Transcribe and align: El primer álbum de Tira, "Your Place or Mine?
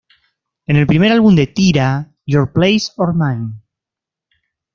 El 0.65 0.87
primer 0.87 1.11
álbum 1.11 1.35
de 1.35 1.45
Tira, 1.45 2.11
"Your 2.25 2.51
Place 2.51 2.91
or 2.97 3.13
Mine? 3.13 3.61